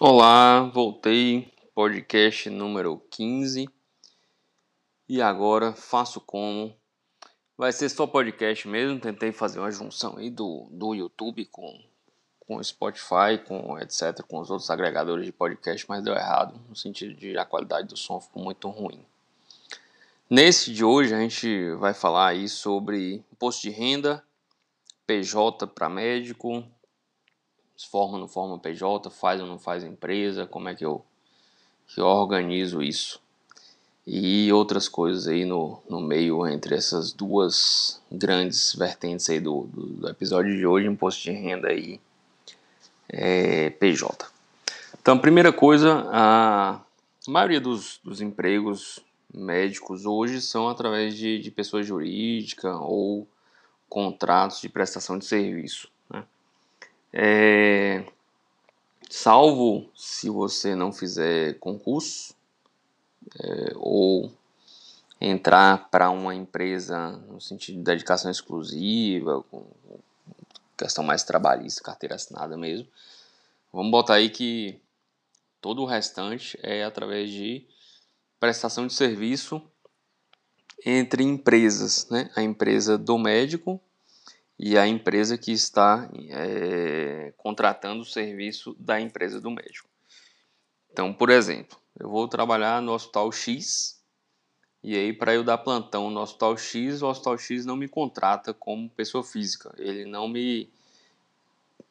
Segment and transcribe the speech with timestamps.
[0.00, 3.68] Olá, voltei, podcast número 15.
[5.08, 6.72] E agora faço como?
[7.56, 11.87] Vai ser só podcast mesmo, tentei fazer uma junção aí do, do YouTube com
[12.48, 17.14] com Spotify, com etc, com os outros agregadores de podcast, mas deu errado, no sentido
[17.14, 19.04] de a qualidade do som ficou muito ruim.
[20.30, 24.24] Nesse de hoje a gente vai falar aí sobre imposto de renda,
[25.06, 26.64] PJ para médico,
[27.90, 31.04] forma ou não forma PJ, faz ou não faz empresa, como é que eu,
[31.86, 33.20] que eu organizo isso.
[34.06, 39.86] E outras coisas aí no, no meio entre essas duas grandes vertentes aí do, do,
[39.86, 42.00] do episódio de hoje, imposto de renda e
[43.08, 44.26] é, PJ.
[45.00, 46.80] Então, primeira coisa, a
[47.26, 49.00] maioria dos, dos empregos
[49.32, 53.26] médicos hoje são através de, de pessoa jurídica ou
[53.88, 55.90] contratos de prestação de serviço.
[57.12, 58.04] É,
[59.08, 62.34] salvo se você não fizer concurso
[63.40, 64.30] é, ou
[65.20, 69.66] entrar para uma empresa no sentido de dedicação exclusiva, com
[70.78, 72.88] questão mais trabalhista, carteira assinada mesmo.
[73.72, 74.80] Vamos botar aí que
[75.60, 77.66] todo o restante é através de
[78.38, 79.60] prestação de serviço
[80.86, 82.30] entre empresas, né?
[82.36, 83.80] A empresa do médico
[84.58, 89.88] e a empresa que está é, contratando o serviço da empresa do médico.
[90.90, 93.97] Então, por exemplo, eu vou trabalhar no Hospital X
[94.82, 98.54] e aí para eu dar plantão no Hospital X, o Hospital X não me contrata
[98.54, 100.70] como pessoa física, ele não me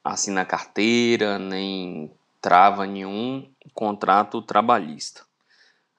[0.03, 5.25] assina carteira, nem trava nenhum contrato trabalhista.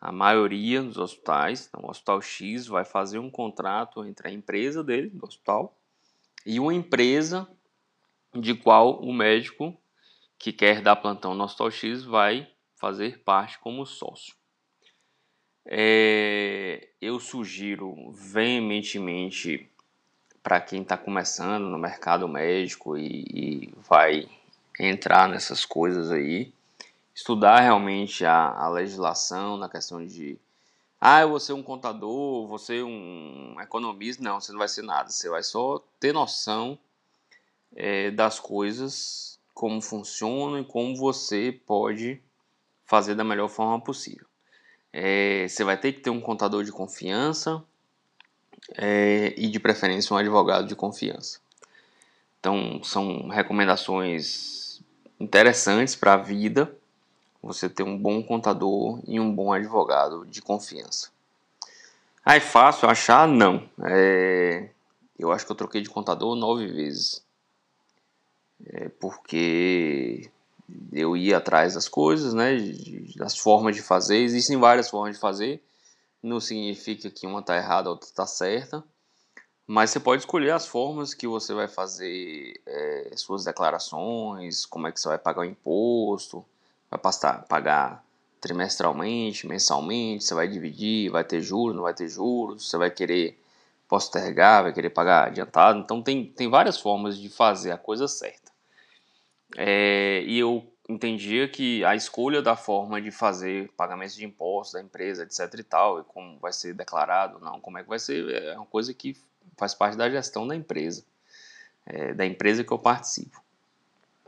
[0.01, 4.83] A maioria dos hospitais, então, o Hospital X vai fazer um contrato entre a empresa
[4.83, 5.77] dele, do hospital,
[6.47, 7.49] e uma empresa
[8.33, 9.77] de qual o médico
[10.39, 14.38] que quer dar plantão no Hospital X vai fazer parte como sócio.
[15.71, 19.71] É, eu sugiro veementemente
[20.43, 24.27] para quem está começando no mercado médico e, e, vai
[24.81, 26.51] entrar nessas coisas aí,
[27.15, 30.39] estudar realmente a, a legislação na questão de
[30.99, 34.23] ah, eu vou ser um contador, vou ser um economista.
[34.23, 35.11] Não, você não vai ser nada.
[35.11, 36.77] Você vai só ter noção
[37.77, 42.21] é, das coisas, como funcionam e como você pode
[42.85, 44.28] fazer da melhor forma possível.
[44.93, 47.63] É, você vai ter que ter um contador de confiança
[48.77, 51.41] é, e, de preferência, um advogado de confiança.
[52.41, 54.81] Então, são recomendações
[55.21, 56.75] interessantes para a vida
[57.43, 61.11] você ter um bom contador e um bom advogado de confiança.
[62.25, 63.27] Ah, é fácil achar?
[63.27, 63.69] Não.
[63.85, 64.69] É...
[65.19, 67.25] Eu acho que eu troquei de contador nove vezes.
[68.67, 70.31] É porque
[70.93, 72.57] eu ia atrás das coisas, né,
[73.17, 74.19] das formas de fazer.
[74.19, 75.63] Existem várias formas de fazer.
[76.23, 78.85] Não significa que uma está errada, a outra está certa.
[79.67, 84.93] Mas você pode escolher as formas que você vai fazer é, suas declarações, como é
[84.93, 86.45] que você vai pagar o imposto,
[86.91, 88.03] vai passar, pagar
[88.41, 93.39] trimestralmente, mensalmente, você vai dividir, vai ter juros, não vai ter juros, você vai querer
[93.87, 95.79] postergar, vai querer pagar adiantado.
[95.81, 98.48] Então tem, tem várias formas de fazer a coisa certa.
[99.57, 104.81] É, e eu entendia que a escolha da forma de fazer pagamentos de impostos da
[104.81, 108.29] empresa, etc e tal, e como vai ser declarado, não, como é que vai ser,
[108.31, 109.17] é uma coisa que
[109.57, 111.05] faz parte da gestão da empresa,
[111.85, 113.43] é, da empresa que eu participo.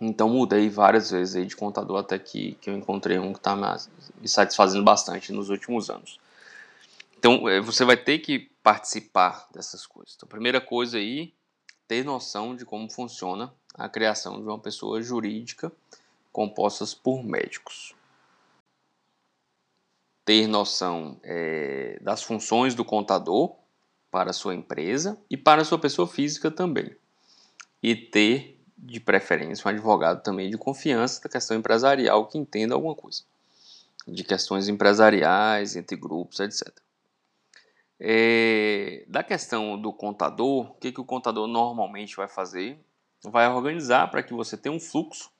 [0.00, 3.54] Então mudei várias vezes aí de contador até que, que eu encontrei um que está
[3.54, 6.18] me satisfazendo bastante nos últimos anos.
[7.18, 10.14] Então é, você vai ter que participar dessas coisas.
[10.16, 11.32] Então, primeira coisa aí,
[11.90, 15.72] ter noção de como funciona a criação de uma pessoa jurídica
[16.30, 17.96] compostas por médicos.
[20.24, 23.56] Ter noção é, das funções do contador
[24.08, 26.94] para a sua empresa e para a sua pessoa física também.
[27.82, 32.94] E ter de preferência, um advogado também de confiança da questão empresarial que entenda alguma
[32.94, 33.24] coisa,
[34.06, 36.72] de questões empresariais, entre grupos, etc.
[38.02, 42.78] É, da questão do contador, o que, que o contador normalmente vai fazer?
[43.22, 45.30] Vai organizar para que você tenha um fluxo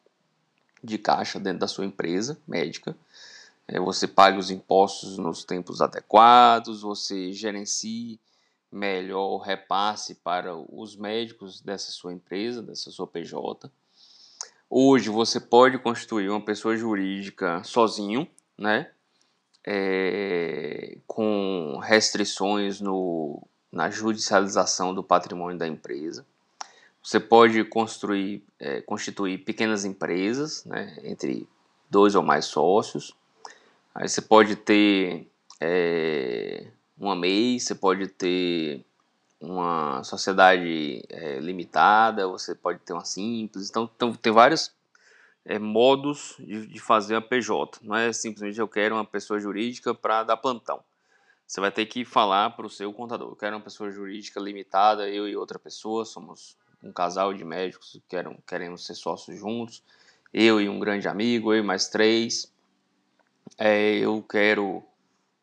[0.84, 2.94] de caixa dentro da sua empresa médica,
[3.66, 8.20] é, você pague os impostos nos tempos adequados, você gerencie
[8.70, 13.70] melhor repasse para os médicos dessa sua empresa, dessa sua PJ.
[14.68, 18.90] Hoje você pode constituir uma pessoa jurídica sozinho, né?
[19.66, 26.24] É, com restrições no, na judicialização do patrimônio da empresa.
[27.02, 31.48] Você pode construir, é, constituir pequenas empresas, né, entre
[31.88, 33.14] dois ou mais sócios.
[33.94, 35.26] Aí você pode ter
[35.60, 36.66] é,
[36.98, 38.84] uma MEI, você pode ter
[39.40, 43.70] uma sociedade é, limitada, você pode ter uma simples.
[43.70, 44.72] Então, então tem vários
[45.44, 47.80] é, modos de, de, fazer a PJ.
[47.82, 50.82] Não é simplesmente eu quero uma pessoa jurídica para dar plantão.
[51.46, 53.30] Você vai ter que falar para o seu contador.
[53.30, 57.92] Eu quero uma pessoa jurídica limitada, eu e outra pessoa, somos um casal de médicos
[57.92, 59.82] que querem, queremos ser sócios juntos.
[60.32, 62.52] Eu e um grande amigo, eu e mais três.
[63.58, 64.84] É, eu quero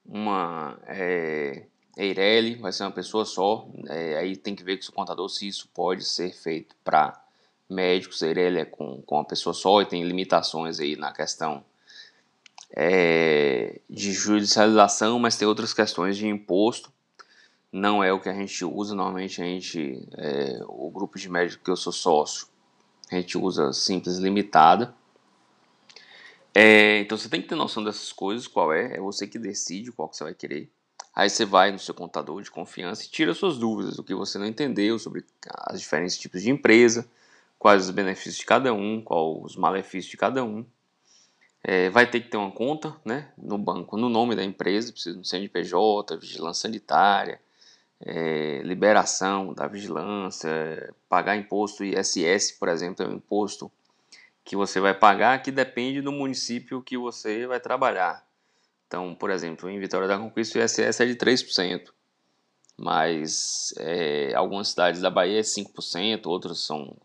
[0.05, 1.67] uma é,
[1.97, 3.67] Eireli, vai ser uma pessoa só.
[3.89, 7.21] É, aí tem que ver com o seu contador se isso pode ser feito para
[7.69, 8.21] médicos.
[8.21, 11.63] Eireli é com, com uma pessoa só e tem limitações aí na questão
[12.75, 16.91] é, de judicialização, mas tem outras questões de imposto.
[17.71, 18.95] Não é o que a gente usa.
[18.95, 22.47] Normalmente a gente, é, o grupo de médicos que eu sou sócio,
[23.11, 24.93] a gente usa simples limitada.
[26.53, 29.91] É, então você tem que ter noção dessas coisas, qual é, é você que decide
[29.91, 30.69] qual que você vai querer.
[31.13, 34.37] Aí você vai no seu contador de confiança e tira suas dúvidas, o que você
[34.37, 35.23] não entendeu sobre
[35.71, 37.07] os diferentes tipos de empresa,
[37.57, 40.65] quais os benefícios de cada um, quais os malefícios de cada um.
[41.63, 45.19] É, vai ter que ter uma conta né, no banco no nome da empresa, precisa
[45.19, 47.41] de CNPJ, vigilância sanitária,
[47.99, 53.71] é, liberação da vigilância, pagar imposto ISS, por exemplo, é um imposto
[54.45, 58.25] que você vai pagar que depende do município que você vai trabalhar.
[58.87, 61.89] Então, por exemplo, em Vitória da Conquista o ISS é de 3%,
[62.77, 66.95] mas é, algumas cidades da Bahia é 5%, outras são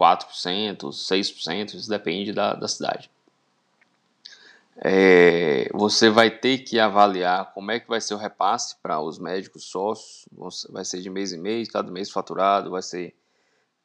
[0.00, 3.10] 4%, 6%, isso depende da, da cidade.
[4.82, 9.18] É, você vai ter que avaliar como é que vai ser o repasse para os
[9.18, 10.26] médicos sócios,
[10.70, 13.14] vai ser de mês em mês, cada mês faturado, vai ser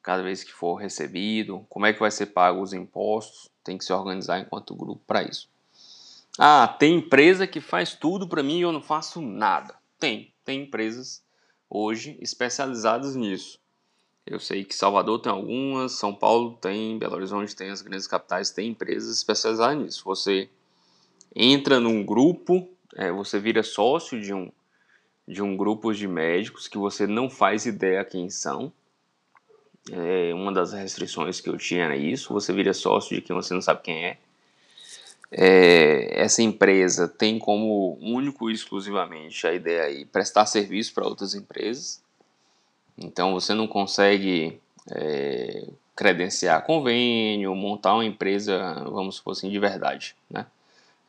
[0.01, 3.83] cada vez que for recebido, como é que vai ser pago os impostos, tem que
[3.83, 5.49] se organizar enquanto grupo para isso.
[6.39, 9.75] Ah, tem empresa que faz tudo para mim e eu não faço nada.
[9.99, 11.23] Tem, tem empresas
[11.69, 13.59] hoje especializadas nisso.
[14.25, 18.49] Eu sei que Salvador tem algumas, São Paulo tem, Belo Horizonte tem, as grandes capitais
[18.49, 20.03] tem empresas especializadas nisso.
[20.05, 20.49] Você
[21.35, 24.51] entra num grupo, é, você vira sócio de um,
[25.27, 28.73] de um grupo de médicos que você não faz ideia quem são,
[29.91, 33.53] é, uma das restrições que eu tinha era isso, você vira sócio de quem você
[33.53, 34.17] não sabe quem é.
[35.31, 41.35] é essa empresa tem como único e exclusivamente a ideia aí prestar serviço para outras
[41.35, 42.03] empresas.
[42.97, 44.59] Então você não consegue
[44.91, 50.45] é, credenciar convênio, montar uma empresa, vamos supor assim, de verdade, né?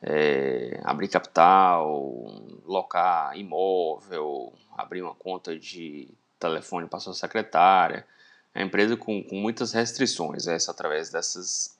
[0.01, 6.07] É, abrir capital, locar imóvel, abrir uma conta de
[6.39, 8.05] telefone para sua secretária
[8.57, 11.77] a empresa com, com muitas restrições, essa através dessas,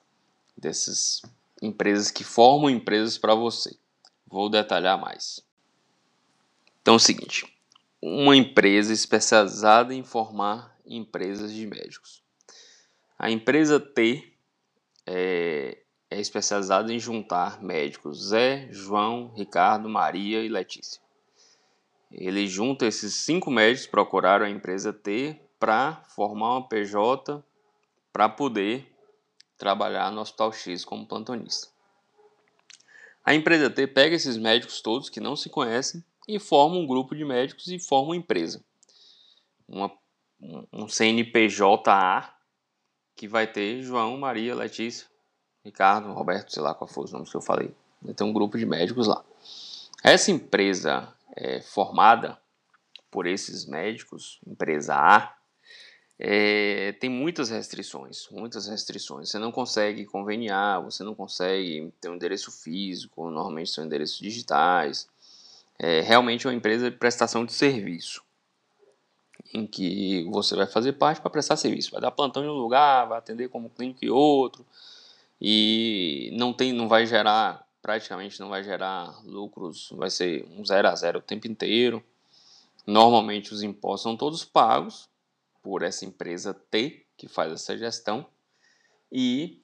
[0.55, 1.23] dessas
[1.59, 3.75] empresas que formam empresas para você.
[4.27, 5.43] Vou detalhar mais.
[6.81, 7.51] Então é o seguinte,
[8.07, 12.23] uma empresa especializada em formar empresas de médicos.
[13.19, 14.33] A empresa T
[15.05, 21.01] é, é especializada em juntar médicos Zé, João, Ricardo, Maria e Letícia.
[22.09, 27.43] Ele junta esses cinco médicos, procuraram a empresa T para formar uma PJ
[28.13, 28.89] para poder
[29.57, 31.67] trabalhar no Hospital X como plantonista.
[33.25, 37.15] A empresa T pega esses médicos todos que não se conhecem e forma um grupo
[37.15, 38.63] de médicos e forma uma empresa.
[39.67, 39.91] Uma,
[40.73, 42.33] um CNPJA
[43.15, 45.07] que vai ter João, Maria, Letícia,
[45.63, 47.73] Ricardo, Roberto, sei lá qual foi os nomes que eu falei.
[48.01, 49.23] Vai ter um grupo de médicos lá.
[50.03, 52.37] Essa empresa é, formada
[53.09, 55.37] por esses médicos, empresa A,
[56.19, 59.29] é, tem muitas restrições, muitas restrições.
[59.29, 65.07] Você não consegue conveniar, você não consegue ter um endereço físico, normalmente são endereços digitais.
[65.79, 68.23] É realmente uma empresa de prestação de serviço,
[69.53, 71.91] em que você vai fazer parte para prestar serviço.
[71.91, 74.65] Vai dar plantão em um lugar, vai atender como clínico em outro,
[75.39, 80.87] e não, tem, não vai gerar, praticamente não vai gerar lucros, vai ser um zero
[80.87, 82.03] a zero o tempo inteiro.
[82.85, 85.07] Normalmente os impostos são todos pagos,
[85.61, 88.25] por essa empresa T, que faz essa gestão,
[89.11, 89.61] e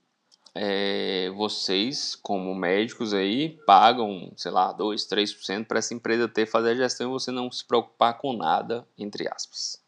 [0.56, 6.72] é, vocês, como médicos aí, pagam, sei lá, 2, 3% para essa empresa T fazer
[6.72, 9.82] a gestão e você não se preocupar com nada, entre aspas.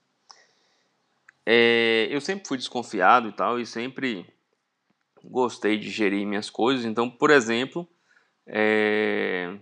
[1.45, 4.25] É, eu sempre fui desconfiado e tal, e sempre
[5.23, 6.83] gostei de gerir minhas coisas.
[6.83, 7.87] Então, por exemplo,
[8.47, 9.55] é,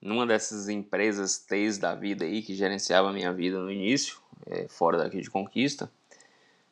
[0.00, 4.66] numa dessas empresas T's da vida aí que gerenciava a minha vida no início, é,
[4.68, 5.90] fora daqui de Conquista,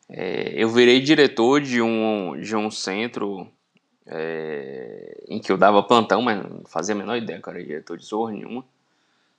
[0.08, 3.46] é, eu virei diretor de um, de um centro
[4.08, 8.04] é, em que eu dava plantão, mas não fazia a menor ideia era diretor de
[8.04, 8.64] zorra nenhuma.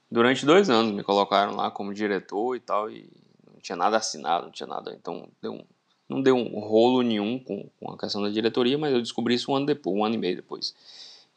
[0.09, 3.09] Durante dois anos me colocaram lá como diretor e tal, e
[3.51, 4.95] não tinha nada assinado, não tinha nada.
[4.99, 5.63] Então deu um,
[6.07, 9.51] não deu um rolo nenhum com, com a questão da diretoria, mas eu descobri isso
[9.51, 10.75] um ano depois, um ano e meio depois.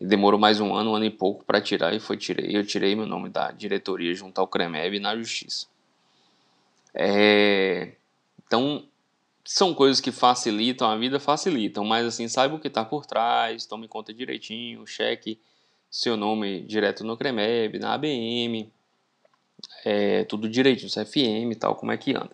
[0.00, 2.66] E demorou mais um ano, um ano e pouco para tirar, e foi tirei, eu
[2.66, 5.66] tirei meu nome da diretoria junto ao CREMEB na justiça.
[6.94, 7.92] É,
[8.46, 8.84] então,
[9.44, 13.66] são coisas que facilitam a vida, facilitam, mas assim, saiba o que está por trás,
[13.66, 15.40] tome conta direitinho, cheque
[15.90, 18.72] seu nome direto no CREMEB, na ABM,
[19.84, 22.30] é, tudo direitinho, CFM e tal, como é que anda.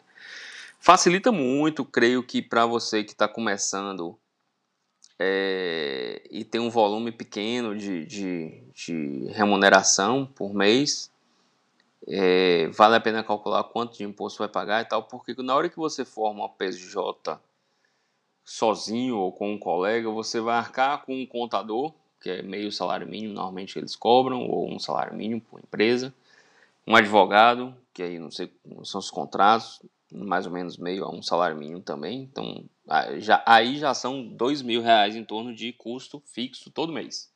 [0.78, 4.16] Facilita muito, creio que para você que está começando
[5.18, 11.10] é, e tem um volume pequeno de, de, de remuneração por mês,
[12.10, 15.68] é, vale a pena calcular quanto de imposto vai pagar e tal, porque na hora
[15.68, 17.38] que você forma uma PJ
[18.42, 23.06] sozinho ou com um colega, você vai arcar com um contador, que é meio salário
[23.06, 26.14] mínimo, normalmente eles cobram, ou um salário mínimo por empresa,
[26.86, 28.50] um advogado, que aí não sei
[28.84, 32.22] são os contratos, mais ou menos meio a um salário mínimo também.
[32.22, 32.64] Então,
[33.18, 37.30] já, aí já são dois mil reais em torno de custo fixo todo mês.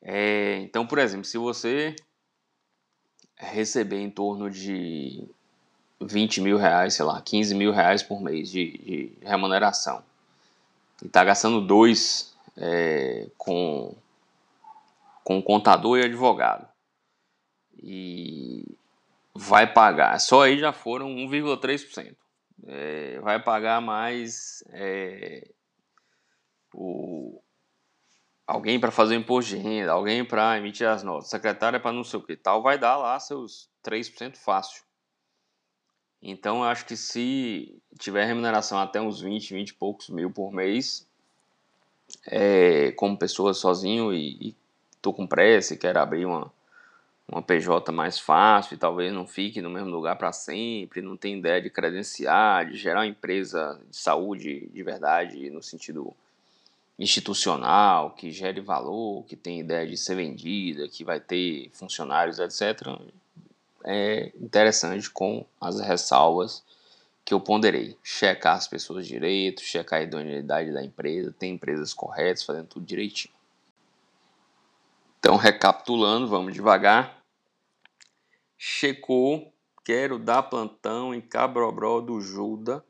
[0.00, 1.96] É, então, por exemplo, se você
[3.36, 5.26] receber em torno de
[6.00, 10.02] 20 mil reais, sei lá, 15 mil reais por mês de, de remuneração
[11.02, 13.94] e está gastando dois é, com,
[15.22, 16.66] com contador e advogado
[17.82, 18.64] e
[19.34, 22.14] vai pagar, só aí já foram 1,3%.
[22.66, 25.46] É, vai pagar mais é,
[26.72, 27.42] o,
[28.46, 32.04] alguém para fazer o imposto de renda, alguém para emitir as notas, secretária para não
[32.04, 34.82] sei o que tal, vai dar lá seus 3% fácil.
[36.22, 40.52] Então eu acho que se tiver remuneração até uns 20, 20 e poucos mil por
[40.52, 41.06] mês,
[42.26, 44.56] é, como pessoa sozinho e, e
[45.02, 46.50] tô com pressa e quero abrir uma,
[47.28, 51.38] uma PJ mais fácil e talvez não fique no mesmo lugar para sempre, não tem
[51.38, 56.14] ideia de credenciar, de gerar uma empresa de saúde de verdade no sentido
[56.98, 62.88] institucional, que gere valor, que tem ideia de ser vendida, que vai ter funcionários, etc.,
[63.86, 66.64] é interessante com as ressalvas
[67.24, 67.98] que eu ponderei.
[68.02, 73.34] Checar as pessoas direito, checar a idoneidade da empresa, tem empresas corretas, fazendo tudo direitinho.
[75.18, 77.22] Então, recapitulando, vamos devagar.
[78.56, 79.52] Checou,
[79.84, 82.84] quero dar plantão em Cabrobró do Juda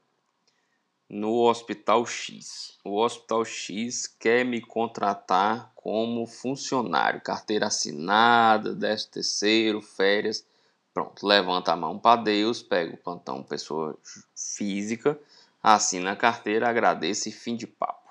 [1.15, 2.77] no Hospital X.
[2.83, 10.45] O Hospital X quer me contratar como funcionário, carteira assinada, décimo terceiro, férias.
[10.93, 13.97] Pronto, levanta a mão para Deus, pega o plantão pessoa
[14.35, 15.17] física,
[15.63, 18.11] assina a carteira, agradece e fim de papo.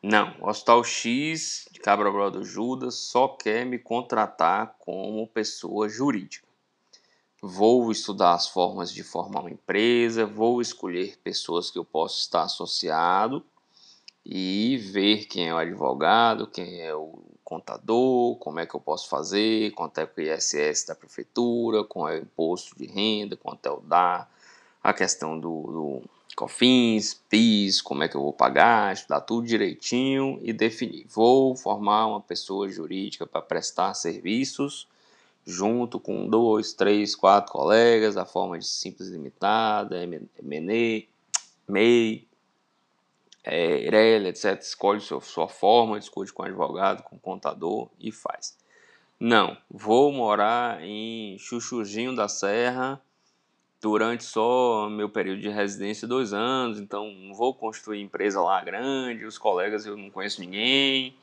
[0.00, 6.47] Não, Hospital X de Cabra do Judas só quer me contratar como pessoa jurídica.
[7.40, 12.42] Vou estudar as formas de formar uma empresa, vou escolher pessoas que eu posso estar
[12.42, 13.44] associado
[14.26, 19.08] e ver quem é o advogado, quem é o contador, como é que eu posso
[19.08, 23.70] fazer, quanto é o ISS da prefeitura, qual é o imposto de renda, quanto é
[23.70, 24.26] o DA,
[24.82, 26.02] a questão do, do
[26.34, 31.06] COFINS, PIS, como é que eu vou pagar, estudar tudo direitinho e definir.
[31.08, 34.88] Vou formar uma pessoa jurídica para prestar serviços
[35.48, 40.06] junto com dois, três, quatro colegas, a forma de simples limitada,
[40.42, 41.08] MNE,
[41.66, 42.28] MEI,
[43.42, 44.60] é, Ireli, etc.
[44.60, 48.58] Escolhe sua, sua forma, discute com advogado, com contador e faz.
[49.18, 53.00] Não, vou morar em Chuchuzinho da Serra
[53.80, 59.24] durante só meu período de residência, dois anos, então não vou construir empresa lá grande,
[59.24, 61.16] os colegas eu não conheço ninguém,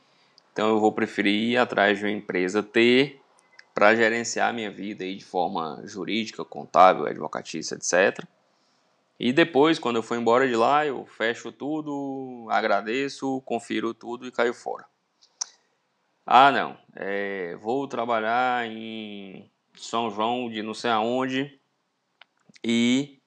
[0.52, 3.22] então eu vou preferir ir atrás de uma empresa ter
[3.76, 8.26] para gerenciar minha vida aí de forma jurídica, contábil, advocatícia, etc.
[9.20, 14.32] E depois, quando eu for embora de lá, eu fecho tudo, agradeço, confiro tudo e
[14.32, 14.86] caio fora.
[16.26, 21.60] Ah, não, é, vou trabalhar em São João de não sei aonde
[22.64, 23.20] e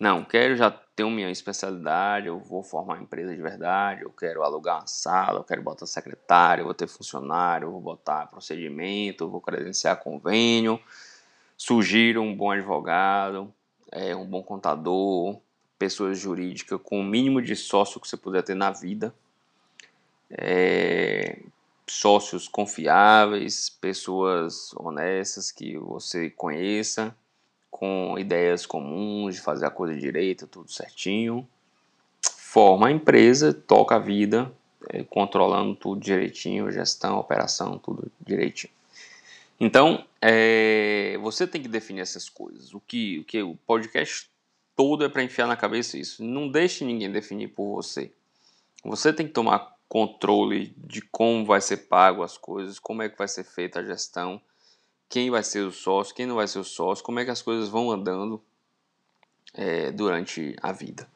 [0.00, 4.42] não, quero já ter minha especialidade, eu vou formar uma empresa de verdade, eu quero
[4.42, 9.24] alugar uma sala, eu quero botar secretário, eu vou ter funcionário, eu vou botar procedimento,
[9.24, 10.78] eu vou credenciar convênio,
[11.56, 13.52] sugiro um bom advogado,
[13.90, 15.40] é, um bom contador,
[15.78, 19.12] pessoa jurídica com o mínimo de sócio que você puder ter na vida.
[20.30, 21.40] É,
[21.86, 27.14] sócios confiáveis, pessoas honestas que você conheça,
[27.74, 31.44] com ideias comuns de fazer a coisa direita, tudo certinho.
[32.22, 34.48] Forma a empresa, toca a vida,
[34.90, 38.72] é, controlando tudo direitinho, gestão, operação, tudo direitinho.
[39.58, 42.72] Então, é, você tem que definir essas coisas.
[42.72, 44.30] O que o, que o podcast
[44.76, 46.22] todo é para enfiar na cabeça isso.
[46.22, 48.12] Não deixe ninguém definir por você.
[48.84, 53.18] Você tem que tomar controle de como vai ser pago as coisas, como é que
[53.18, 54.40] vai ser feita a gestão,
[55.14, 57.40] quem vai ser o sócio, quem não vai ser o sócio, como é que as
[57.40, 58.42] coisas vão andando
[59.54, 61.08] é, durante a vida.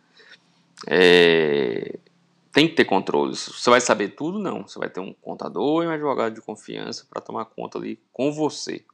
[0.87, 1.99] É,
[2.53, 3.35] tem que ter controle.
[3.35, 4.39] Você vai saber tudo?
[4.39, 4.63] Não.
[4.63, 8.31] Você vai ter um contador e um advogado de confiança para tomar conta ali com
[8.33, 8.85] você.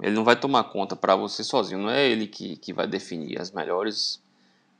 [0.00, 3.38] Ele não vai tomar conta para você sozinho, não é ele que, que vai definir
[3.38, 4.18] as melhores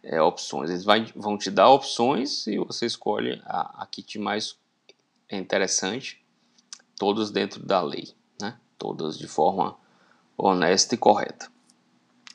[0.02, 0.70] é, opções.
[0.70, 4.56] Eles vai, vão te dar opções e você escolhe a, a que te mais
[5.28, 6.24] é interessante,
[6.96, 8.14] todas dentro da lei?
[8.82, 9.76] Todas de forma
[10.36, 11.48] honesta e correta.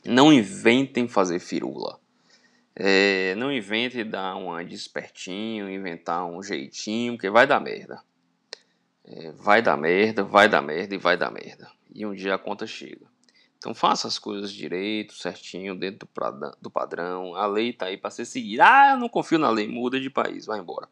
[0.06, 2.00] Não inventem fazer firula.
[2.74, 8.02] É, não invente dar uma despertinho, inventar um jeitinho, porque vai dar merda.
[9.04, 11.70] É, vai dar merda, vai dar merda e vai dar merda.
[11.94, 13.06] E um dia a conta chega.
[13.58, 16.08] Então faça as coisas direito, certinho, dentro
[16.62, 17.36] do padrão.
[17.36, 18.64] A lei tá aí para ser seguida.
[18.66, 20.88] Ah, eu não confio na lei, muda de país, vai embora.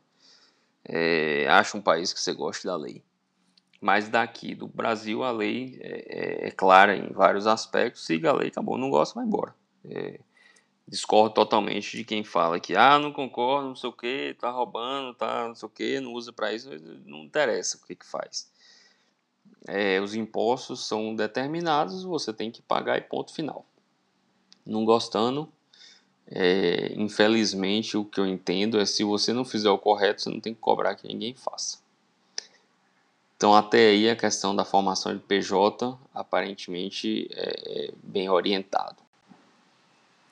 [0.83, 3.01] É, acha um país que você goste da lei.
[3.85, 8.03] Mas daqui do Brasil a lei é, é, é clara em vários aspectos.
[8.03, 8.79] Siga a lei, acabou.
[8.79, 9.53] Não gosta, vai embora.
[9.87, 10.19] É,
[10.87, 15.13] discordo totalmente de quem fala que ah, não concordo, não sei o que, tá roubando,
[15.13, 16.67] tá não sei o que, não usa para isso,
[17.05, 18.51] não interessa o que que faz.
[19.67, 23.67] É, os impostos são determinados, você tem que pagar e ponto final.
[24.65, 25.47] Não gostando,
[26.25, 30.39] é, infelizmente o que eu entendo é se você não fizer o correto, você não
[30.39, 31.84] tem que cobrar que ninguém faça.
[33.37, 39.05] Então até aí a questão da formação de PJ aparentemente é, é bem orientado.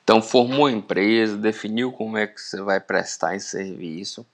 [0.03, 4.25] Então, formou a empresa, definiu como é que você vai prestar esse serviço.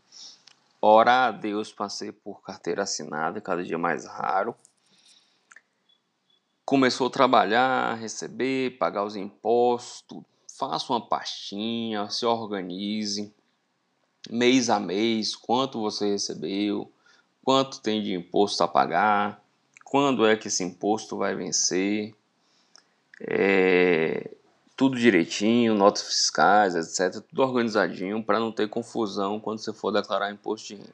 [0.82, 4.56] Ora a Deus para ser por carteira assinada, cada dia mais raro.
[6.66, 10.24] Começou a trabalhar, receber, pagar os impostos.
[10.58, 13.32] Faça uma pastinha, se organize,
[14.30, 16.92] mês a mês, quanto você recebeu,
[17.50, 19.44] quanto tem de imposto a pagar,
[19.84, 22.14] quando é que esse imposto vai vencer.
[23.22, 24.36] É,
[24.78, 27.24] tudo direitinho, notas fiscais, etc.
[27.28, 30.94] Tudo organizadinho para não ter confusão quando você for declarar imposto de renda.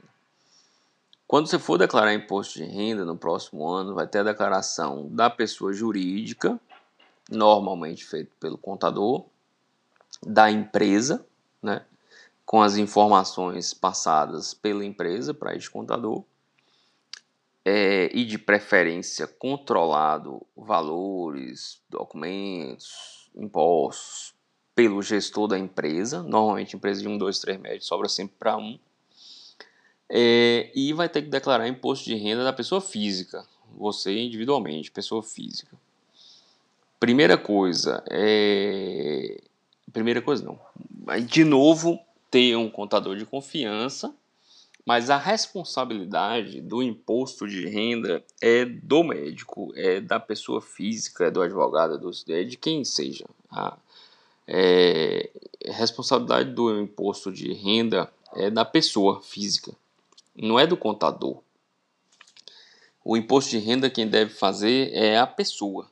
[1.28, 5.30] Quando você for declarar imposto de renda no próximo ano, vai ter a declaração da
[5.30, 6.58] pessoa jurídica,
[7.30, 9.26] normalmente feito pelo contador,
[10.26, 11.26] da empresa,
[11.62, 11.82] né,
[12.46, 16.24] com as informações passadas pela empresa para este contador,
[17.65, 24.36] é, e de preferência controlado valores, documentos, impostos
[24.75, 28.78] pelo gestor da empresa, normalmente empresa de 1, 2, 3 médios, sobra sempre para um,
[30.08, 33.43] é, e vai ter que declarar imposto de renda da pessoa física,
[33.75, 35.75] você individualmente, pessoa física.
[36.99, 39.41] Primeira coisa, é...
[39.91, 40.60] primeira coisa não,
[41.25, 41.99] de novo
[42.32, 44.13] ter um contador de confiança
[44.86, 51.32] mas a responsabilidade do imposto de renda é do médico, é da pessoa física, é
[51.32, 53.26] do advogado, é, do, é de quem seja.
[53.50, 53.76] A
[54.48, 55.32] é,
[55.65, 59.74] responsabilidade do imposto de renda é da pessoa física,
[60.36, 61.41] não é do contador.
[63.04, 65.89] O imposto de renda quem deve fazer é a pessoa,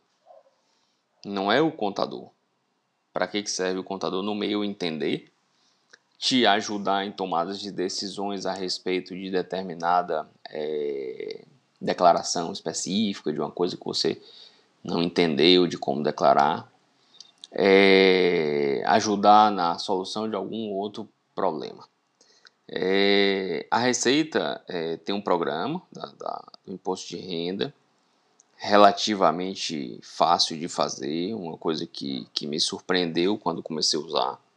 [1.25, 2.29] não é o contador.
[3.12, 5.32] Para que serve o contador no meio entender
[6.23, 11.43] te ajudar em tomadas de decisões a respeito de determinada é,
[11.81, 14.21] declaração específica, de uma coisa que você
[14.81, 16.71] não entendeu de como declarar,
[17.51, 21.86] é, ajudar na solução de algum outro problema.
[22.69, 27.73] É, a Receita é, tem um programa da, da, do imposto de renda
[28.55, 34.52] relativamente fácil de fazer, uma coisa que, que me surpreendeu quando comecei a usar.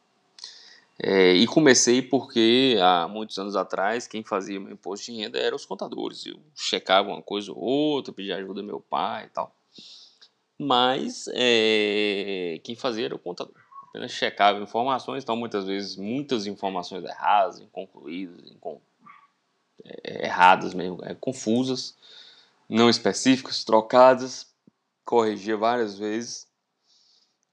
[0.98, 5.56] É, e comecei porque há muitos anos atrás quem fazia meu imposto de renda eram
[5.56, 6.24] os contadores.
[6.24, 9.54] Eu checava uma coisa ou outra, pedia ajuda do meu pai e tal.
[10.58, 13.54] Mas é, quem fazia era o contador.
[13.90, 18.80] Apenas checava informações, então muitas vezes muitas informações erradas, inconcluídas, incon,
[19.84, 21.94] é, erradas mesmo, é, confusas,
[22.68, 24.46] não específicas, trocadas,
[25.04, 26.45] corrigia várias vezes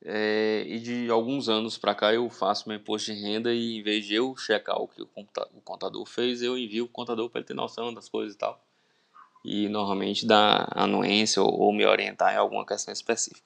[0.06, 3.82] É, e de alguns anos para cá eu faço meu imposto de renda e em
[3.82, 5.08] vez de eu checar o que o
[5.64, 8.62] contador fez, eu envio o contador para ele ter noção das coisas e tal.
[9.46, 13.42] E normalmente dar anuência ou, ou me orientar em alguma questão específica.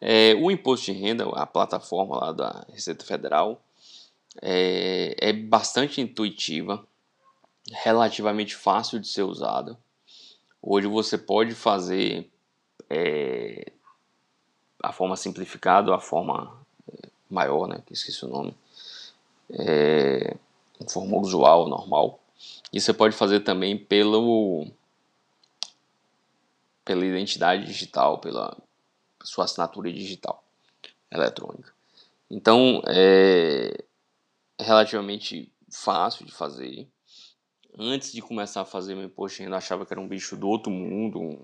[0.00, 3.62] É, o imposto de renda, a plataforma lá da Receita Federal,
[4.42, 6.86] é, é bastante intuitiva,
[7.70, 9.78] relativamente fácil de ser usada.
[10.60, 12.30] Hoje você pode fazer
[12.90, 13.72] é,
[14.82, 16.56] a forma simplificada, a forma
[16.92, 18.54] é, maior, né, que esqueci o nome,
[19.50, 20.36] é,
[20.88, 22.20] forma usual, normal.
[22.72, 24.66] E você pode fazer também pelo,
[26.84, 28.56] pela identidade digital, pela
[29.22, 30.42] sua assinatura digital
[31.10, 31.72] eletrônica.
[32.30, 33.84] Então, é,
[34.58, 36.88] é relativamente fácil de fazer.
[37.78, 40.70] Antes de começar a fazer meu imposto eu achava que era um bicho do outro
[40.72, 41.36] mundo, um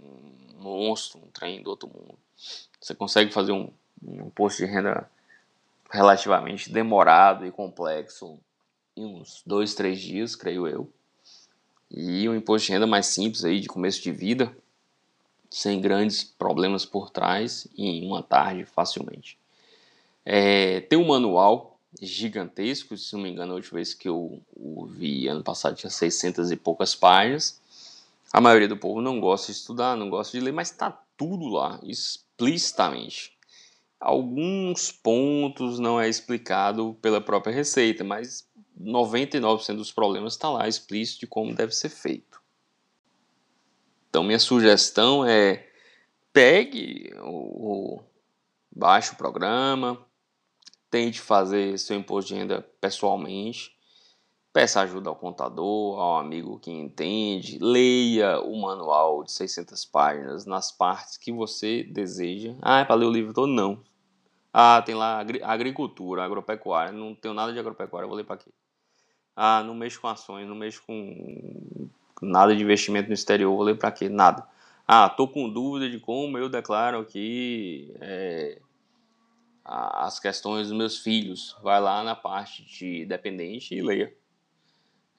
[0.59, 2.19] monstro, um trem do outro mundo.
[2.81, 3.71] Você consegue fazer um,
[4.03, 5.09] um imposto de renda
[5.91, 8.39] relativamente demorado e complexo
[8.97, 10.91] em uns dois, três dias, creio eu.
[11.91, 14.55] E um imposto de renda mais simples aí, de começo de vida,
[15.51, 19.39] sem grandes problemas por trás, em uma tarde facilmente.
[20.25, 24.87] É, tem um manual gigantesco, se não me engano, a última vez que eu o
[24.87, 27.61] vi ano passado tinha 600 e poucas páginas.
[28.33, 31.49] A maioria do povo não gosta de estudar, não gosta de ler, mas está tudo
[31.49, 31.79] lá,
[32.43, 33.37] explicitamente.
[34.01, 38.49] Alguns pontos não é explicado pela própria receita, mas
[38.81, 42.43] 99% dos problemas está lá explícito de como deve ser feito.
[44.11, 45.69] Então minha sugestão é
[46.33, 48.03] pegue o,
[48.75, 50.05] baixe o programa,
[50.91, 53.75] tente fazer seu imposto de renda pessoalmente,
[54.53, 60.71] Peça ajuda ao contador, ao amigo que entende, leia o manual de 600 páginas nas
[60.71, 62.55] partes que você deseja.
[62.61, 63.47] Ah, é para ler o livro todo?
[63.47, 63.83] Não.
[64.53, 66.93] Ah, tem lá agricultura, agropecuária.
[66.93, 68.51] Não tenho nada de agropecuária, vou ler para quê?
[69.35, 71.89] Ah, não mexo com ações, não mexo com
[72.21, 74.11] nada de investimento no exterior, vou ler para quê?
[74.11, 74.47] Nada.
[74.87, 78.61] Ah, tô com dúvida de como eu declaro aqui é,
[79.65, 81.57] as questões dos meus filhos.
[81.63, 84.15] Vai lá na parte de dependente e leia.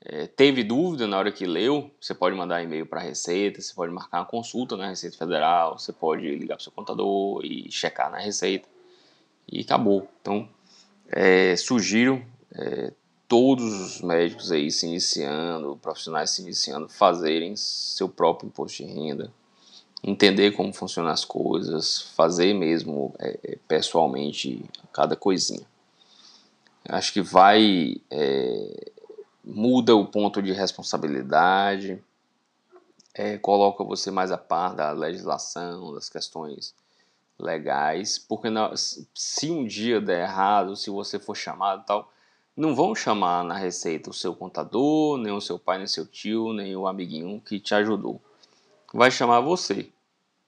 [0.05, 3.73] É, teve dúvida na hora que leu, você pode mandar e-mail para a Receita, você
[3.73, 7.71] pode marcar uma consulta na Receita Federal, você pode ligar para o seu contador e
[7.71, 8.67] checar na Receita.
[9.49, 10.07] E acabou.
[10.21, 10.49] Então,
[11.07, 12.21] é, sugiro
[12.53, 12.91] é,
[13.29, 19.31] todos os médicos aí se iniciando, profissionais se iniciando, fazerem seu próprio imposto de renda,
[20.03, 25.65] entender como funcionam as coisas, fazer mesmo é, é pessoalmente cada coisinha.
[26.85, 28.91] Acho que vai é,
[29.43, 32.01] muda o ponto de responsabilidade,
[33.13, 36.73] é, coloca você mais a par da legislação, das questões
[37.37, 38.47] legais, porque
[39.13, 42.11] se um dia der errado, se você for chamado tal,
[42.55, 46.53] não vão chamar na receita o seu contador, nem o seu pai, nem seu tio,
[46.53, 48.21] nem o amiguinho que te ajudou.
[48.93, 49.89] Vai chamar você,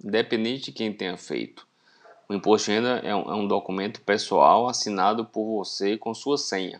[0.03, 1.67] independente de quem tenha feito.
[2.29, 6.37] O imposto de renda é um, é um documento pessoal assinado por você com sua
[6.37, 6.79] senha.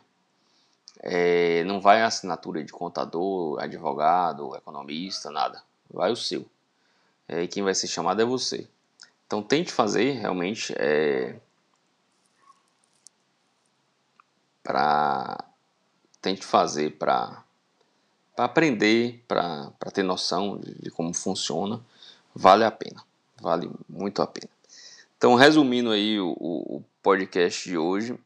[1.06, 5.62] É, não vai a assinatura de contador, advogado, economista, nada.
[5.90, 6.46] Vai o seu.
[7.28, 8.68] É, e quem vai ser chamado é você.
[9.28, 11.40] Então tente fazer realmente é,
[14.64, 15.46] para
[16.22, 17.46] tente fazer para
[18.36, 21.80] para aprender, para ter noção de, de, como funciona,
[22.36, 23.02] vale a pena,
[23.42, 24.50] vale muito a pena.
[25.18, 28.20] Então, resumindo aí o, o podcast de hoje,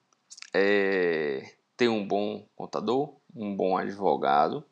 [0.52, 4.65] é, ter um bom contador, um bom advogado,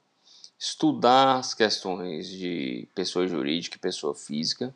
[0.60, 4.76] estudar as questões de pessoa jurídica e pessoa física.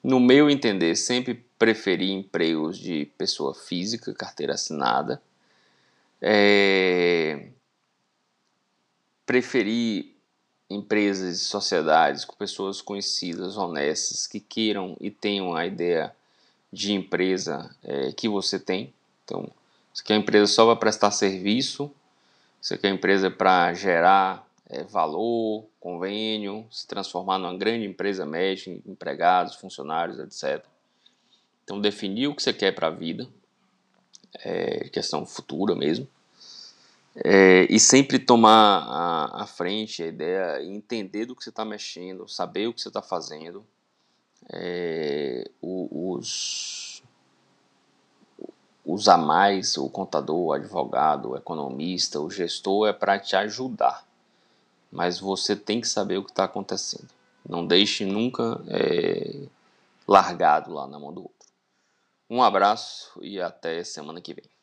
[0.00, 5.20] No meu entender, sempre preferi empregos de pessoa física, carteira assinada.
[6.22, 7.48] É...
[9.26, 10.14] Preferi
[10.70, 16.14] empresas e sociedades com pessoas conhecidas, honestas, que queiram e tenham a ideia
[16.72, 18.94] de empresa é, que você tem.
[19.24, 19.50] Então,
[19.94, 21.88] você quer a empresa só para prestar serviço,
[22.60, 28.72] você quer a empresa para gerar é, valor, convênio, se transformar numa grande empresa médica,
[28.84, 30.64] empregados, funcionários, etc.
[31.62, 33.28] Então, definir o que você quer para a vida,
[34.42, 36.08] é, questão futura mesmo,
[37.24, 42.28] é, e sempre tomar a, a, frente, a ideia, entender do que você está mexendo,
[42.28, 43.64] saber o que você está fazendo,
[44.52, 46.83] é, os
[48.84, 54.04] usar mais o contador, o advogado, o economista, o gestor é para te ajudar.
[54.92, 57.08] Mas você tem que saber o que está acontecendo.
[57.48, 59.46] Não deixe nunca é,
[60.06, 61.34] largado lá na mão do outro.
[62.28, 64.53] Um abraço e até semana que vem.